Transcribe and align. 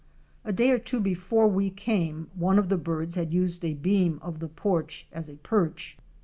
A 0.43 0.51
day 0.51 0.71
or 0.71 0.79
two 0.79 0.99
before 0.99 1.47
we 1.47 1.69
came 1.69 2.31
one 2.33 2.57
of 2.57 2.69
the 2.69 2.77
birds 2.77 3.13
had 3.13 3.35
used 3.35 3.63
a 3.63 3.75
beam 3.75 4.17
of 4.23 4.39
the 4.39 4.47
porch 4.49 5.05
as 5.11 5.29
a 5.29 5.35
perch. 5.35 5.95